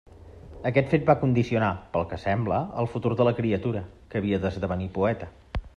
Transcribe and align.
Aquest 0.69 0.87
fet 0.93 1.03
va 1.09 1.15
condicionar, 1.23 1.69
pel 1.97 2.07
que 2.13 2.19
sembla, 2.23 2.59
el 2.85 2.91
futur 2.95 3.11
de 3.21 3.29
la 3.31 3.35
criatura, 3.43 3.83
que 4.13 4.23
havia 4.23 4.43
d'esdevenir 4.47 4.91
poeta. 5.01 5.33